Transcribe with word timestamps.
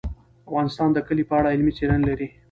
افغانستان 0.49 0.89
د 0.93 0.97
کلي 1.07 1.23
په 1.29 1.33
اړه 1.39 1.51
علمي 1.53 1.73
څېړنې 1.77 2.05
لري. 2.09 2.27